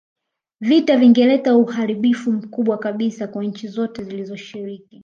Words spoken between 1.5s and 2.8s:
uharibifu mkubwa